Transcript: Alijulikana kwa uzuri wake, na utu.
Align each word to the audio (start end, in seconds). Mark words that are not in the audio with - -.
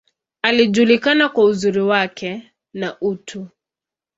Alijulikana 0.41 1.29
kwa 1.29 1.43
uzuri 1.45 1.79
wake, 1.81 2.51
na 2.73 2.97
utu. 3.01 3.47